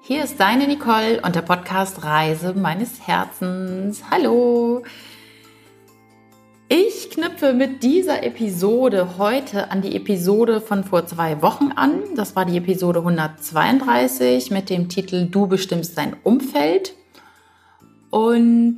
[0.00, 4.02] Hier ist deine Nicole und der Podcast Reise meines Herzens.
[4.10, 4.82] Hallo!
[6.68, 12.02] Ich knüpfe mit dieser Episode heute an die Episode von vor zwei Wochen an.
[12.16, 16.94] Das war die Episode 132 mit dem Titel Du bestimmst dein Umfeld.
[18.10, 18.76] Und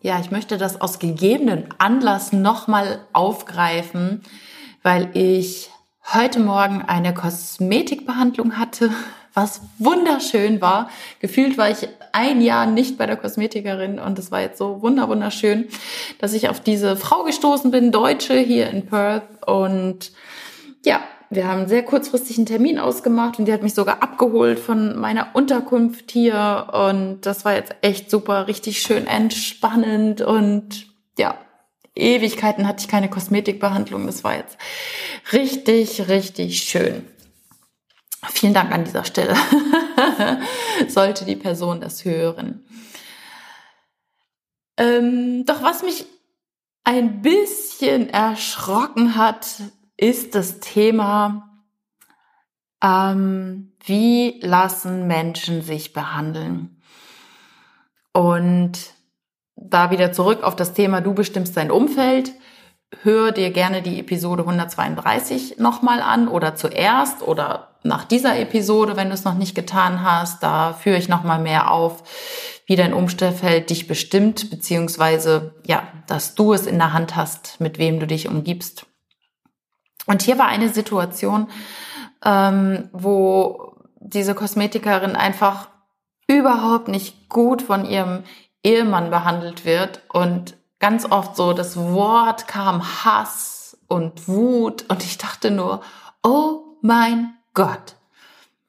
[0.00, 4.22] ja, ich möchte das aus gegebenen Anlass nochmal aufgreifen,
[4.82, 5.70] weil ich
[6.12, 8.90] heute Morgen eine Kosmetikbehandlung hatte,
[9.34, 10.88] was wunderschön war.
[11.20, 15.08] Gefühlt war ich ein Jahr nicht bei der Kosmetikerin und es war jetzt so wunder
[15.08, 15.66] wunderschön,
[16.18, 20.12] dass ich auf diese Frau gestoßen bin, Deutsche hier in Perth und
[20.84, 24.98] ja, wir haben sehr kurzfristig einen Termin ausgemacht und die hat mich sogar abgeholt von
[24.98, 30.86] meiner Unterkunft hier und das war jetzt echt super, richtig schön entspannend und
[31.18, 31.36] ja,
[31.96, 34.06] Ewigkeiten hatte ich keine Kosmetikbehandlung.
[34.06, 34.58] Das war jetzt
[35.32, 37.04] richtig, richtig schön.
[38.30, 39.34] Vielen Dank an dieser Stelle.
[40.88, 42.64] Sollte die Person das hören.
[44.76, 46.06] Ähm, doch was mich
[46.84, 49.46] ein bisschen erschrocken hat,
[49.96, 51.64] ist das Thema,
[52.82, 56.82] ähm, wie lassen Menschen sich behandeln?
[58.12, 58.78] Und
[59.56, 62.32] da wieder zurück auf das Thema, du bestimmst dein Umfeld
[63.02, 69.08] hör dir gerne die Episode 132 nochmal an oder zuerst oder nach dieser Episode, wenn
[69.08, 70.42] du es noch nicht getan hast.
[70.42, 72.02] Da führe ich nochmal mehr auf,
[72.66, 77.78] wie dein Umstellfeld dich bestimmt, beziehungsweise, ja, dass du es in der Hand hast, mit
[77.78, 78.86] wem du dich umgibst.
[80.06, 81.48] Und hier war eine Situation,
[82.24, 85.68] ähm, wo diese Kosmetikerin einfach
[86.26, 88.24] überhaupt nicht gut von ihrem
[88.62, 95.18] Ehemann behandelt wird und ganz oft so, das Wort kam Hass und Wut und ich
[95.18, 95.82] dachte nur,
[96.22, 97.96] oh mein Gott,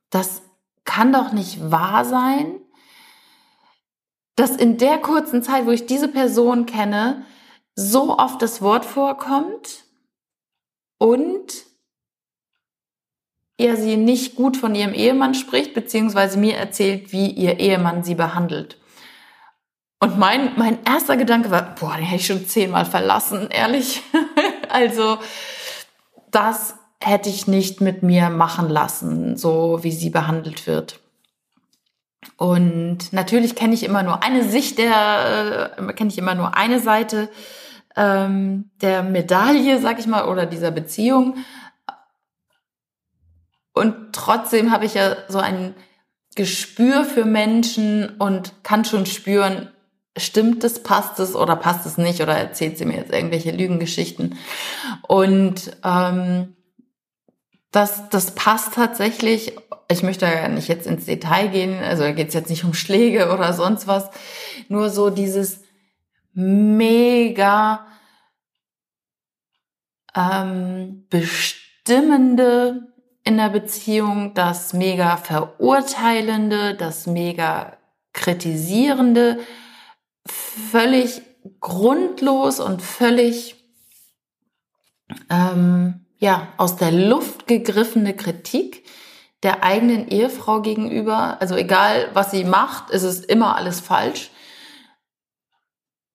[0.09, 0.41] das
[0.83, 2.59] kann doch nicht wahr sein,
[4.35, 7.25] dass in der kurzen Zeit, wo ich diese Person kenne,
[7.75, 9.85] so oft das Wort vorkommt
[10.97, 11.65] und
[13.57, 18.15] er sie nicht gut von ihrem Ehemann spricht, beziehungsweise mir erzählt, wie ihr Ehemann sie
[18.15, 18.77] behandelt.
[19.99, 24.01] Und mein, mein erster Gedanke war, boah, den hätte ich schon zehnmal verlassen, ehrlich.
[24.69, 25.17] also,
[26.31, 30.99] das hätte ich nicht mit mir machen lassen, so wie sie behandelt wird.
[32.37, 36.79] Und natürlich kenne ich immer nur eine Sicht der, äh, kenne ich immer nur eine
[36.79, 37.29] Seite
[37.95, 41.37] ähm, der Medaille, sag ich mal, oder dieser Beziehung.
[43.73, 45.75] Und trotzdem habe ich ja so ein
[46.35, 49.69] Gespür für Menschen und kann schon spüren,
[50.17, 54.37] stimmt es, passt es oder passt es nicht oder erzählt sie mir jetzt irgendwelche Lügengeschichten.
[55.07, 56.55] Und ähm,
[57.71, 59.57] das, das passt tatsächlich.
[59.89, 62.73] Ich möchte ja nicht jetzt ins Detail gehen, also da geht es jetzt nicht um
[62.73, 64.09] Schläge oder sonst was.
[64.69, 65.61] Nur so dieses
[66.33, 67.85] mega
[70.15, 72.87] ähm, bestimmende
[73.25, 77.77] in der Beziehung, das mega verurteilende, das mega
[78.13, 79.39] kritisierende,
[80.71, 81.21] völlig
[81.59, 83.55] grundlos und völlig
[85.29, 88.85] ähm, ja aus der Luft gegriffene Kritik
[89.43, 91.37] der eigenen Ehefrau gegenüber.
[91.39, 94.31] Also egal, was sie macht, ist es immer alles falsch.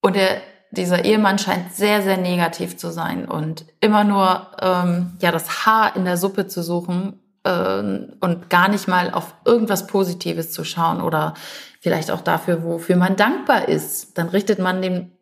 [0.00, 0.40] Und der,
[0.72, 5.94] dieser Ehemann scheint sehr, sehr negativ zu sein und immer nur ähm, ja das Haar
[5.94, 7.82] in der Suppe zu suchen äh,
[8.20, 11.34] und gar nicht mal auf irgendwas Positives zu schauen oder
[11.80, 14.16] vielleicht auch dafür, wofür man dankbar ist.
[14.16, 15.12] Dann richtet man den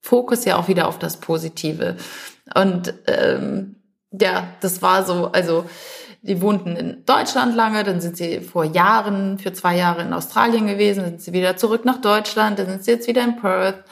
[0.00, 1.96] Fokus ja auch wieder auf das Positive.
[2.54, 3.76] Und ähm,
[4.10, 5.66] ja, das war so, also
[6.22, 10.66] die wohnten in Deutschland lange, dann sind sie vor Jahren, für zwei Jahre in Australien
[10.66, 13.84] gewesen, sind sie wieder zurück nach Deutschland, dann sind sie jetzt wieder in Perth.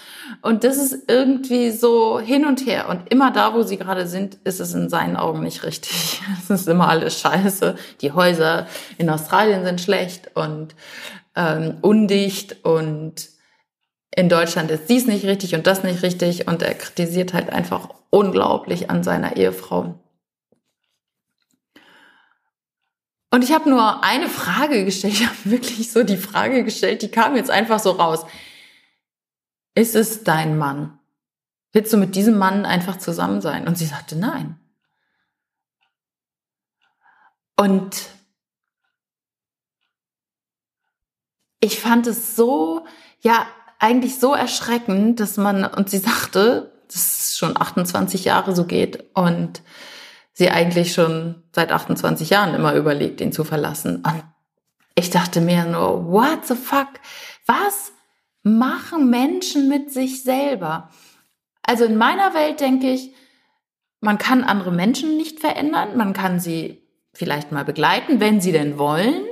[0.43, 2.89] Und das ist irgendwie so hin und her.
[2.89, 6.23] Und immer da, wo sie gerade sind, ist es in seinen Augen nicht richtig.
[6.43, 7.77] Es ist immer alles scheiße.
[8.01, 8.67] Die Häuser
[8.99, 10.75] in Australien sind schlecht und
[11.37, 13.29] ähm, undicht und
[14.15, 17.89] in Deutschland ist dies nicht richtig und das nicht richtig und er kritisiert halt einfach
[18.11, 19.99] unglaublich an seiner Ehefrau.
[23.31, 27.11] Und ich habe nur eine Frage gestellt, ich habe wirklich so die Frage gestellt, die
[27.11, 28.25] kam jetzt einfach so raus.
[29.75, 31.01] Ist es dein Mann?
[31.73, 33.67] Willst du mit diesem Mann einfach zusammen sein?
[33.67, 34.61] Und sie sagte nein.
[37.57, 38.14] Und
[41.65, 42.85] ich fand es so,
[43.21, 43.47] ja,
[43.79, 46.97] eigentlich so erschreckend, dass man, und sie sagte, dass
[47.31, 49.63] es schon 28 Jahre so geht und
[50.35, 54.03] sie eigentlich schon seit 28 Jahren immer überlegt, ihn zu verlassen.
[54.05, 54.25] Und
[54.95, 56.89] ich dachte mir nur, what the fuck?
[57.47, 57.93] Was
[58.43, 60.91] machen Menschen mit sich selber?
[61.63, 63.15] Also in meiner Welt denke ich,
[64.01, 66.83] man kann andere Menschen nicht verändern, man kann sie
[67.15, 69.25] vielleicht mal begleiten, wenn sie denn wollen,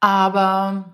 [0.00, 0.93] aber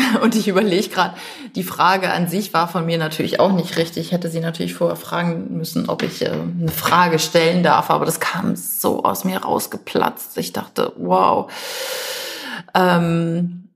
[0.22, 1.14] und ich überlege gerade,
[1.54, 4.06] die Frage an sich war von mir natürlich auch nicht richtig.
[4.06, 8.04] Ich hätte sie natürlich vorher fragen müssen, ob ich äh, eine Frage stellen darf, aber
[8.04, 10.36] das kam so aus mir rausgeplatzt.
[10.38, 11.50] Ich dachte, wow.
[12.74, 13.68] Ähm,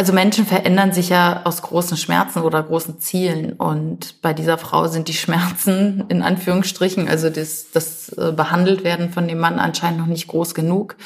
[0.00, 3.52] also Menschen verändern sich ja aus großen Schmerzen oder großen Zielen.
[3.52, 9.10] Und bei dieser Frau sind die Schmerzen in Anführungsstrichen, also das, das äh, behandelt werden
[9.10, 10.96] von dem Mann anscheinend noch nicht groß genug.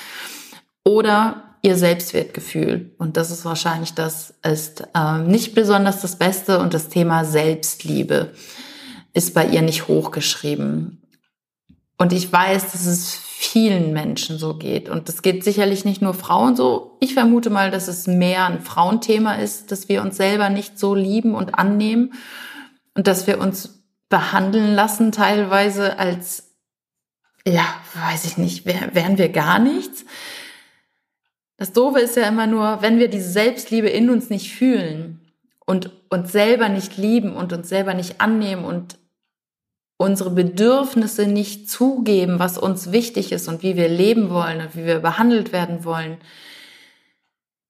[0.85, 2.95] Oder ihr Selbstwertgefühl.
[2.99, 6.59] Und das ist wahrscheinlich das, ist äh, nicht besonders das Beste.
[6.61, 8.35] Und das Thema Selbstliebe
[9.15, 11.03] ist bei ihr nicht hochgeschrieben.
[11.97, 14.91] Und ich weiß, dass es vielen Menschen so geht.
[14.91, 16.99] Und das geht sicherlich nicht nur Frauen so.
[17.01, 20.95] Ich vermute mal, dass es mehr ein Frauenthema ist, dass wir uns selber nicht so
[20.95, 22.13] lieben und annehmen
[22.95, 26.53] und dass wir uns behandeln lassen teilweise als,
[27.47, 27.65] ja,
[27.95, 30.05] weiß ich nicht, wären wir gar nichts.
[31.57, 35.21] Das Doofe ist ja immer nur, wenn wir diese Selbstliebe in uns nicht fühlen
[35.65, 38.99] und uns selber nicht lieben und uns selber nicht annehmen und
[39.97, 44.85] unsere Bedürfnisse nicht zugeben, was uns wichtig ist und wie wir leben wollen und wie
[44.85, 46.19] wir behandelt werden wollen,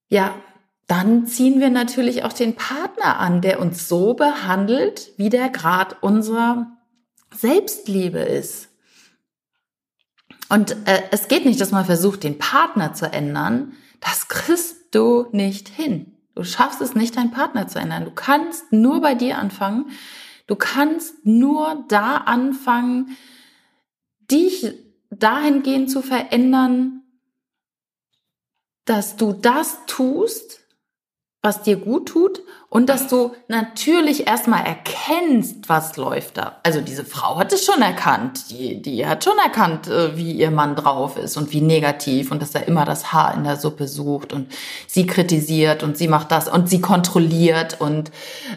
[0.09, 0.35] ja,
[0.87, 6.03] dann ziehen wir natürlich auch den Partner an, der uns so behandelt, wie der Grad
[6.03, 6.67] unserer
[7.35, 8.69] Selbstliebe ist.
[10.49, 13.73] Und äh, es geht nicht, dass man versucht, den Partner zu ändern.
[14.00, 16.17] Das kriegst du nicht hin.
[16.35, 18.05] Du schaffst es nicht, deinen Partner zu ändern.
[18.05, 19.91] Du kannst nur bei dir anfangen.
[20.46, 23.17] Du kannst nur da anfangen,
[24.31, 24.75] dich
[25.11, 27.02] dahingehend zu verändern,
[28.85, 30.61] dass du das tust,
[31.44, 36.56] was dir gut tut und dass du natürlich erstmal erkennst, was läuft da.
[36.62, 40.50] Also diese Frau hat es schon erkannt, die, die hat schon erkannt, äh, wie ihr
[40.50, 43.88] Mann drauf ist und wie negativ und dass er immer das Haar in der Suppe
[43.88, 44.50] sucht und
[44.87, 48.11] sie kritisiert und sie macht das und sie kontrolliert und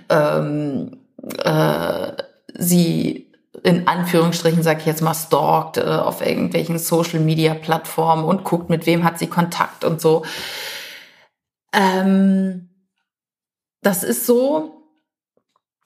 [0.07, 1.01] ähm,
[1.43, 2.13] äh,
[2.57, 3.27] sie
[3.63, 9.03] in Anführungsstrichen, sag ich jetzt mal, stalkt äh, auf irgendwelchen Social-Media-Plattformen und guckt, mit wem
[9.03, 10.23] hat sie Kontakt und so.
[11.73, 12.69] Ähm,
[13.87, 14.83] das ist so,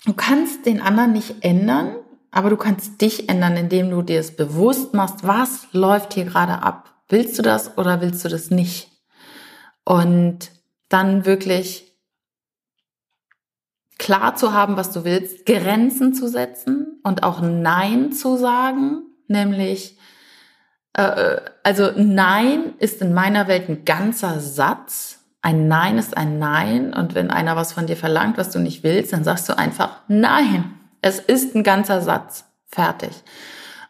[0.05, 1.97] du kannst den anderen nicht ändern,
[2.31, 6.63] aber du kannst dich ändern, indem du dir es bewusst machst, was läuft hier gerade
[6.63, 6.95] ab.
[7.09, 8.89] Willst du das oder willst du das nicht?
[9.83, 10.49] Und
[10.89, 11.95] dann wirklich
[13.99, 19.99] klar zu haben, was du willst, Grenzen zu setzen und auch Nein zu sagen, nämlich,
[20.93, 26.93] äh, also Nein ist in meiner Welt ein ganzer Satz ein Nein ist ein Nein
[26.93, 30.01] und wenn einer was von dir verlangt, was du nicht willst, dann sagst du einfach
[30.07, 30.79] Nein.
[31.01, 32.45] Es ist ein ganzer Satz.
[32.67, 33.11] Fertig.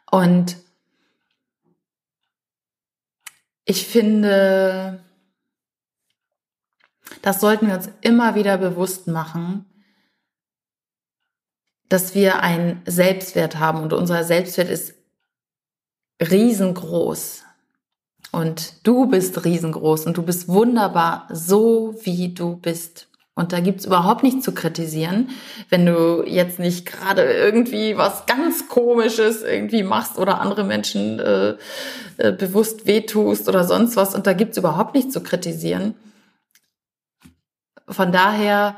[0.10, 0.58] Und
[3.66, 5.04] ich finde,
[7.22, 9.66] das sollten wir uns immer wieder bewusst machen,
[11.90, 14.96] dass wir einen Selbstwert haben und unser Selbstwert ist
[16.22, 17.44] riesengroß.
[18.32, 23.08] Und du bist riesengroß und du bist wunderbar, so wie du bist.
[23.34, 25.30] Und da gibt's überhaupt nichts zu kritisieren,
[25.70, 31.56] wenn du jetzt nicht gerade irgendwie was ganz Komisches irgendwie machst oder andere Menschen äh,
[32.18, 34.16] äh, bewusst wehtust oder sonst was.
[34.16, 35.96] Und da gibt's überhaupt nichts zu kritisieren.
[37.88, 38.76] Von daher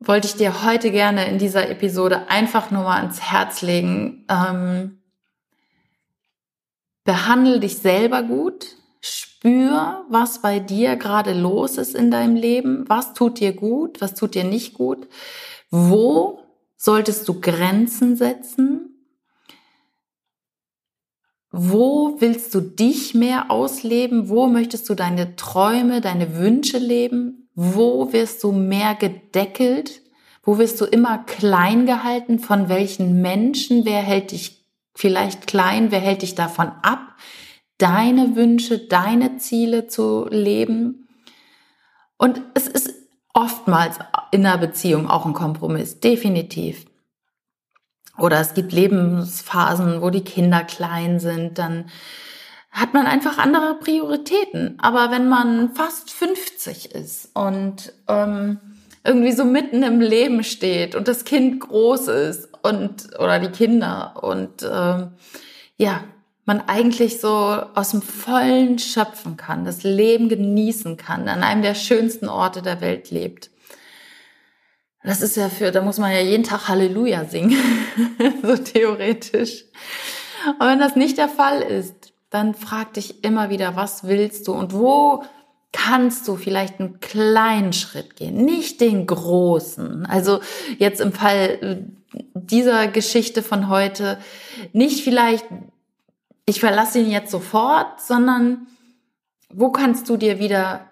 [0.00, 4.26] wollte ich dir heute gerne in dieser Episode einfach nur mal ans Herz legen.
[4.28, 5.00] Ähm,
[7.04, 8.76] Behandle dich selber gut.
[9.00, 12.84] Spür, was bei dir gerade los ist in deinem Leben.
[12.88, 14.00] Was tut dir gut?
[14.00, 15.06] Was tut dir nicht gut?
[15.70, 16.40] Wo
[16.76, 18.94] solltest du Grenzen setzen?
[21.50, 24.30] Wo willst du dich mehr ausleben?
[24.30, 27.48] Wo möchtest du deine Träume, deine Wünsche leben?
[27.54, 30.00] Wo wirst du mehr gedeckelt?
[30.42, 32.38] Wo wirst du immer klein gehalten?
[32.38, 33.84] Von welchen Menschen?
[33.84, 34.63] Wer hält dich
[34.94, 37.16] vielleicht klein, wer hält dich davon ab,
[37.78, 41.08] deine Wünsche, deine Ziele zu leben?
[42.16, 42.94] Und es ist
[43.32, 43.98] oftmals
[44.30, 46.86] in einer Beziehung auch ein Kompromiss, definitiv.
[48.16, 51.90] Oder es gibt Lebensphasen, wo die Kinder klein sind, dann
[52.70, 54.78] hat man einfach andere Prioritäten.
[54.78, 58.60] Aber wenn man fast 50 ist und ähm,
[59.04, 64.14] irgendwie so mitten im Leben steht und das Kind groß ist und oder die Kinder
[64.22, 65.12] und ähm,
[65.76, 66.04] ja,
[66.46, 71.74] man eigentlich so aus dem Vollen schöpfen kann, das Leben genießen kann, an einem der
[71.74, 73.50] schönsten Orte der Welt lebt.
[75.02, 77.58] Das ist ja für, da muss man ja jeden Tag Halleluja singen,
[78.42, 79.64] so theoretisch.
[80.58, 84.52] Aber wenn das nicht der Fall ist, dann frag dich immer wieder, was willst du
[84.52, 85.22] und wo
[85.72, 90.06] kannst du vielleicht einen kleinen Schritt gehen, nicht den großen.
[90.06, 90.40] Also
[90.78, 91.90] jetzt im Fall
[92.34, 94.18] dieser Geschichte von heute,
[94.72, 95.46] nicht vielleicht,
[96.46, 98.66] ich verlasse ihn jetzt sofort, sondern
[99.48, 100.90] wo kannst du dir wieder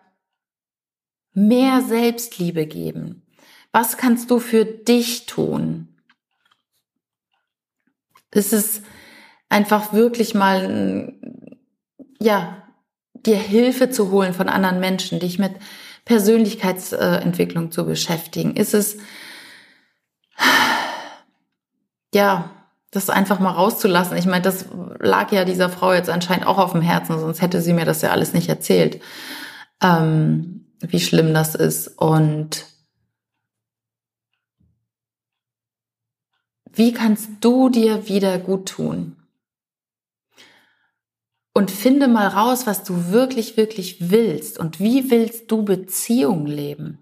[1.35, 3.27] mehr Selbstliebe geben?
[3.73, 5.89] Was kannst du für dich tun?
[8.31, 8.83] Es ist
[9.49, 11.15] einfach wirklich mal,
[12.19, 12.63] ja,
[13.15, 15.53] dir Hilfe zu holen von anderen Menschen, dich mit
[16.05, 18.57] Persönlichkeitsentwicklung zu beschäftigen.
[18.57, 18.97] Ist es,
[22.15, 22.51] ja,
[22.91, 24.17] das einfach mal rauszulassen.
[24.19, 24.67] Ich meine, das
[24.99, 28.03] lag ja dieser Frau jetzt anscheinend auch auf dem Herzen, sonst hätte sie mir das
[28.03, 29.01] ja alles nicht erzählt,
[29.83, 31.89] ähm, wie schlimm das ist.
[31.89, 32.67] Und
[36.71, 39.17] wie kannst du dir wieder gut tun?
[41.55, 47.02] Und finde mal raus, was du wirklich, wirklich willst und wie willst du Beziehung leben?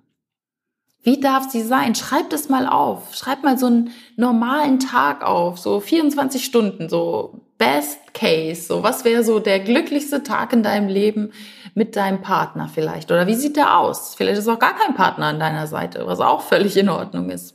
[1.02, 1.95] Wie darf sie sein?
[1.95, 3.14] Schreib das mal auf.
[3.14, 8.62] Schreib mal so einen normalen Tag auf, so 24 Stunden, so Best Case.
[8.62, 11.33] So, was wäre so der glücklichste Tag in deinem Leben
[11.75, 13.11] mit deinem Partner vielleicht?
[13.11, 14.14] Oder wie sieht der aus?
[14.14, 17.54] Vielleicht ist auch gar kein Partner an deiner Seite, was auch völlig in Ordnung ist.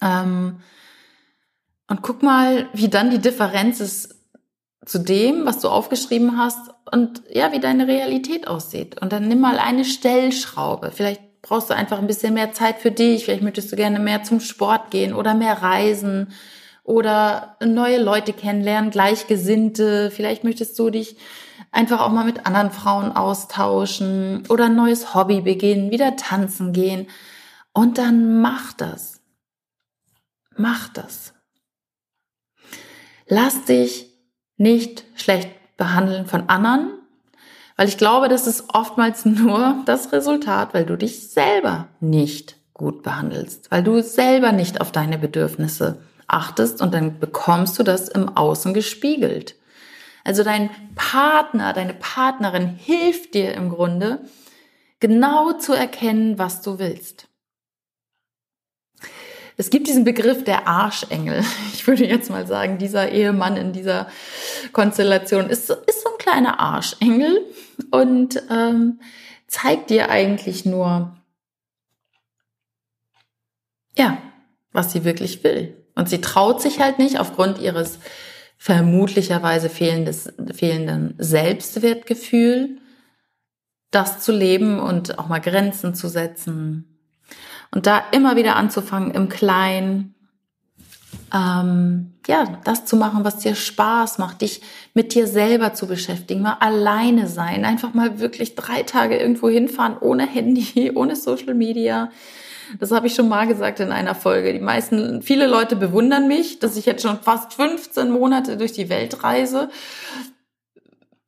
[0.00, 0.60] Ähm,
[1.88, 4.14] und guck mal, wie dann die Differenz ist
[4.84, 9.00] zu dem, was du aufgeschrieben hast und ja, wie deine Realität aussieht.
[9.00, 10.90] Und dann nimm mal eine Stellschraube.
[10.90, 13.24] Vielleicht brauchst du einfach ein bisschen mehr Zeit für dich.
[13.24, 16.32] Vielleicht möchtest du gerne mehr zum Sport gehen oder mehr reisen
[16.82, 20.10] oder neue Leute kennenlernen, Gleichgesinnte.
[20.10, 21.16] Vielleicht möchtest du dich
[21.70, 27.08] einfach auch mal mit anderen Frauen austauschen oder ein neues Hobby beginnen, wieder tanzen gehen.
[27.74, 29.20] Und dann mach das.
[30.56, 31.34] Mach das.
[33.26, 34.10] Lass dich
[34.56, 36.93] nicht schlecht behandeln von anderen,
[37.76, 43.02] weil ich glaube, das ist oftmals nur das Resultat, weil du dich selber nicht gut
[43.02, 48.36] behandelst, weil du selber nicht auf deine Bedürfnisse achtest und dann bekommst du das im
[48.36, 49.56] Außen gespiegelt.
[50.24, 54.20] Also dein Partner, deine Partnerin hilft dir im Grunde,
[55.00, 57.28] genau zu erkennen, was du willst.
[59.56, 61.44] Es gibt diesen Begriff der Arschengel.
[61.72, 64.08] Ich würde jetzt mal sagen, dieser Ehemann in dieser
[64.72, 67.42] Konstellation ist, ist so ein kleiner Arschengel
[67.90, 69.00] und ähm,
[69.46, 71.16] zeigt dir eigentlich nur,
[73.98, 74.18] ja,
[74.72, 75.76] was sie wirklich will.
[75.94, 77.98] Und sie traut sich halt nicht aufgrund ihres
[78.56, 82.78] vermutlicherweise fehlendes, fehlenden Selbstwertgefühl,
[83.90, 86.93] das zu leben und auch mal Grenzen zu setzen,
[87.74, 90.14] und da immer wieder anzufangen im Kleinen,
[91.34, 94.62] ähm, ja, das zu machen, was dir Spaß macht, dich
[94.94, 99.98] mit dir selber zu beschäftigen, mal alleine sein, einfach mal wirklich drei Tage irgendwo hinfahren,
[100.00, 102.10] ohne Handy, ohne Social Media.
[102.78, 104.52] Das habe ich schon mal gesagt in einer Folge.
[104.52, 108.88] Die meisten, viele Leute bewundern mich, dass ich jetzt schon fast 15 Monate durch die
[108.88, 109.68] Welt reise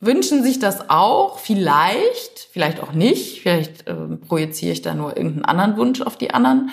[0.06, 5.44] wünschen sich das auch, vielleicht, vielleicht auch nicht, vielleicht äh, projiziere ich da nur irgendeinen
[5.44, 6.70] anderen Wunsch auf die anderen.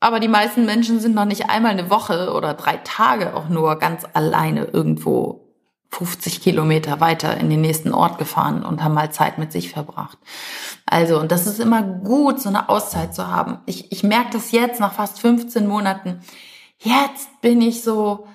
[0.00, 3.78] Aber die meisten Menschen sind noch nicht einmal eine Woche oder drei Tage auch nur
[3.78, 5.44] ganz alleine irgendwo
[5.94, 10.18] 50 Kilometer weiter in den nächsten Ort gefahren und haben mal Zeit mit sich verbracht.
[10.86, 13.58] Also, und das ist immer gut, so eine Auszeit zu haben.
[13.66, 16.20] Ich, ich merke das jetzt nach fast 15 Monaten.
[16.78, 18.26] Jetzt bin ich so,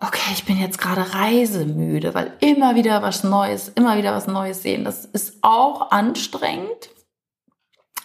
[0.00, 4.62] okay, ich bin jetzt gerade reisemüde, weil immer wieder was Neues, immer wieder was Neues
[4.62, 6.90] sehen, das ist auch anstrengend.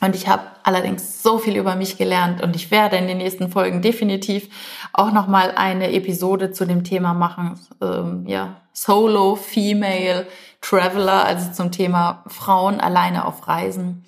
[0.01, 3.49] Und ich habe allerdings so viel über mich gelernt und ich werde in den nächsten
[3.49, 4.49] Folgen definitiv
[4.91, 10.27] auch noch mal eine Episode zu dem Thema machen, ähm, ja Solo Female
[10.59, 14.03] Traveler, also zum Thema Frauen alleine auf Reisen,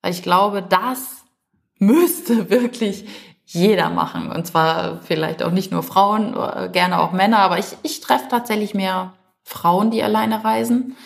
[0.00, 1.24] weil ich glaube, das
[1.78, 3.06] müsste wirklich
[3.52, 4.30] jeder machen.
[4.30, 6.34] Und zwar vielleicht auch nicht nur Frauen,
[6.72, 10.96] gerne auch Männer, aber ich, ich treffe tatsächlich mehr Frauen, die alleine reisen.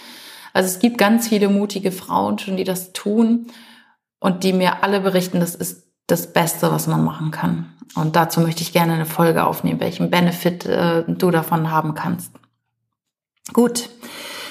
[0.53, 3.47] Also es gibt ganz viele mutige Frauen schon, die das tun
[4.21, 7.73] und die mir alle berichten, das ist das Beste, was man machen kann.
[7.95, 12.33] Und dazu möchte ich gerne eine Folge aufnehmen, welchen Benefit äh, du davon haben kannst.
[13.53, 13.89] Gut,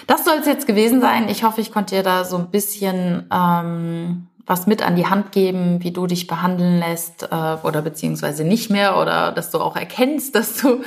[0.08, 1.30] das soll es jetzt gewesen sein.
[1.30, 5.32] Ich hoffe, ich konnte dir da so ein bisschen ähm, was mit an die Hand
[5.32, 9.76] geben, wie du dich behandeln lässt äh, oder beziehungsweise nicht mehr oder dass du auch
[9.76, 10.82] erkennst, dass du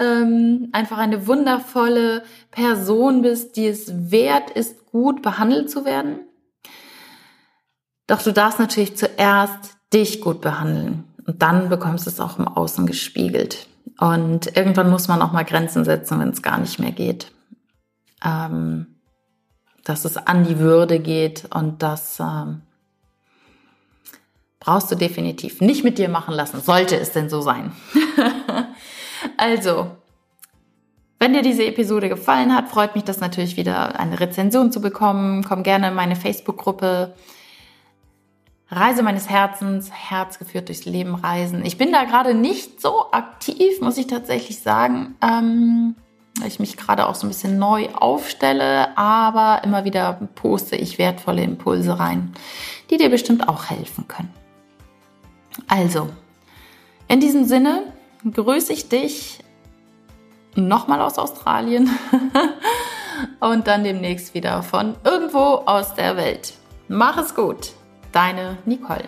[0.00, 6.20] ähm, einfach eine wundervolle Person bist, die es wert ist, gut behandelt zu werden.
[8.06, 12.48] Doch du darfst natürlich zuerst dich gut behandeln und dann bekommst du es auch im
[12.48, 13.66] Außen gespiegelt.
[14.00, 17.32] Und irgendwann muss man auch mal Grenzen setzen, wenn es gar nicht mehr geht.
[18.24, 18.86] Ähm,
[19.84, 22.62] dass es an die Würde geht und dass ähm,
[24.68, 27.72] brauchst du definitiv nicht mit dir machen lassen, sollte es denn so sein.
[29.38, 29.92] also,
[31.18, 35.42] wenn dir diese Episode gefallen hat, freut mich das natürlich wieder, eine Rezension zu bekommen.
[35.42, 37.14] Komm gerne in meine Facebook-Gruppe
[38.70, 41.64] Reise meines Herzens, Herz geführt durchs Leben reisen.
[41.64, 45.16] Ich bin da gerade nicht so aktiv, muss ich tatsächlich sagen.
[45.22, 45.94] Ähm,
[46.46, 51.42] ich mich gerade auch so ein bisschen neu aufstelle, aber immer wieder poste ich wertvolle
[51.42, 52.34] Impulse rein,
[52.90, 54.37] die dir bestimmt auch helfen können.
[55.78, 56.08] Also,
[57.06, 57.92] in diesem Sinne
[58.28, 59.38] grüße ich dich
[60.56, 61.88] nochmal aus Australien
[63.40, 66.54] und dann demnächst wieder von irgendwo aus der Welt.
[66.88, 67.74] Mach es gut,
[68.10, 69.06] deine Nicole.